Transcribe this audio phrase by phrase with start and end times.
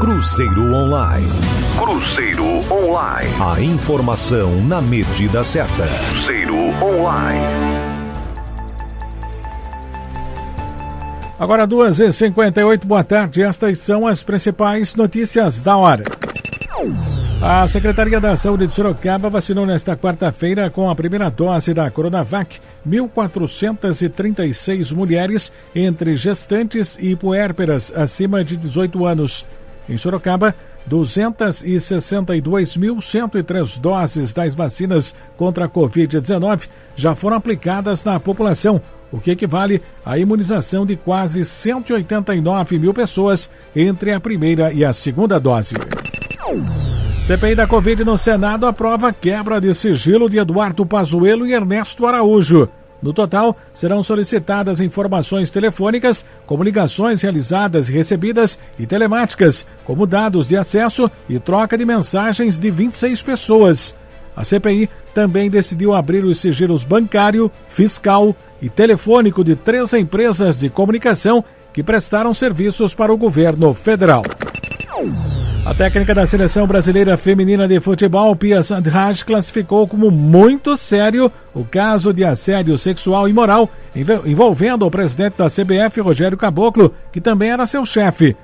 [0.00, 1.26] Cruzeiro Online.
[1.76, 3.34] Cruzeiro Online.
[3.40, 5.88] A informação na medida certa.
[6.10, 7.44] Cruzeiro Online.
[11.36, 13.42] Agora 2h58, boa tarde.
[13.42, 16.04] Estas são as principais notícias da hora.
[17.42, 22.60] A Secretaria da Saúde de Sorocaba vacinou nesta quarta-feira com a primeira dose da Coronavac
[22.88, 29.44] 1.436 mulheres entre gestantes e puérperas acima de 18 anos.
[29.88, 30.54] Em Sorocaba,
[30.88, 38.80] 262.103 doses das vacinas contra a Covid-19 já foram aplicadas na população,
[39.10, 44.92] o que equivale à imunização de quase 189 mil pessoas entre a primeira e a
[44.92, 45.74] segunda dose.
[47.22, 52.70] CPI da Covid no Senado aprova quebra de sigilo de Eduardo Pazuello e Ernesto Araújo.
[53.00, 60.46] No total, serão solicitadas informações telefônicas, como ligações realizadas e recebidas e telemáticas, como dados
[60.46, 63.94] de acesso e troca de mensagens de 26 pessoas.
[64.36, 70.68] A CPI também decidiu abrir os sigilos bancário, fiscal e telefônico de três empresas de
[70.68, 74.22] comunicação que prestaram serviços para o governo federal.
[75.68, 81.62] A técnica da seleção brasileira feminina de futebol, Pia Sandhaj, classificou como muito sério o
[81.62, 83.68] caso de assédio sexual e moral
[84.24, 88.34] envolvendo o presidente da CBF, Rogério Caboclo, que também era seu chefe.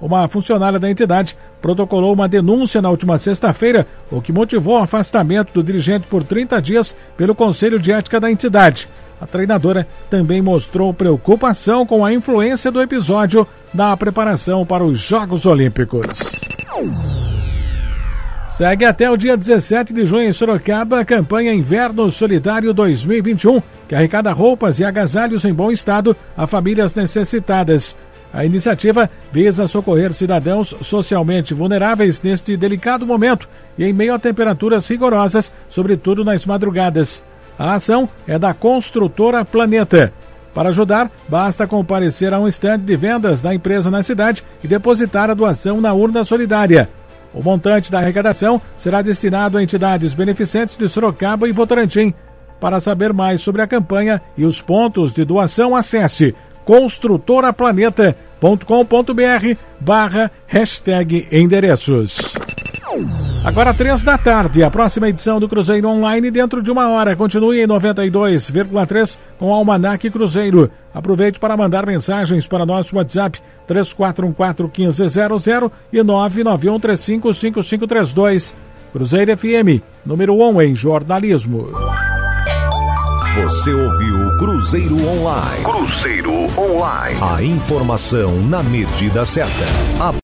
[0.00, 5.54] Uma funcionária da entidade protocolou uma denúncia na última sexta-feira, o que motivou o afastamento
[5.54, 8.88] do dirigente por 30 dias pelo Conselho de Ética da entidade.
[9.20, 15.46] A treinadora também mostrou preocupação com a influência do episódio na preparação para os Jogos
[15.46, 16.51] Olímpicos.
[18.48, 23.94] Segue até o dia 17 de junho em Sorocaba a campanha Inverno Solidário 2021, que
[23.94, 27.96] arrecada roupas e agasalhos em bom estado a famílias necessitadas.
[28.32, 34.88] A iniciativa visa socorrer cidadãos socialmente vulneráveis neste delicado momento e em meio a temperaturas
[34.88, 37.24] rigorosas, sobretudo nas madrugadas.
[37.58, 40.12] A ação é da construtora Planeta.
[40.54, 45.30] Para ajudar, basta comparecer a um estande de vendas da empresa na cidade e depositar
[45.30, 46.88] a doação na urna solidária.
[47.32, 52.12] O montante da arrecadação será destinado a entidades beneficentes de Sorocaba e Votorantim.
[52.60, 60.30] Para saber mais sobre a campanha e os pontos de doação, acesse construtoraplaneta.com.br barra
[61.32, 62.34] endereços.
[63.44, 67.16] Agora três da tarde, a próxima edição do Cruzeiro Online dentro de uma hora.
[67.16, 70.70] Continue em 92,3 com o Almanac Cruzeiro.
[70.94, 78.54] Aproveite para mandar mensagens para nosso WhatsApp 3414-1500 e 991355532.
[78.92, 81.68] Cruzeiro FM, número 1 um em jornalismo.
[83.34, 85.64] Você ouviu Cruzeiro Online.
[85.64, 87.18] Cruzeiro Online.
[87.20, 89.64] A informação na medida certa.
[89.98, 90.12] A